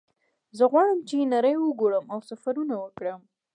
زه 0.57 0.63
غواړم 0.71 0.99
چې 1.07 1.29
نړۍ 1.33 1.55
وګورم 1.57 2.05
او 2.13 2.19
سفرونه 2.29 2.73
وکړم 2.79 3.21